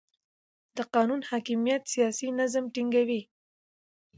د 0.77 0.79
قانون 0.93 1.21
حاکمیت 1.31 1.83
سیاسي 1.93 2.27
نظم 2.39 2.65
ټینګوي 2.73 3.21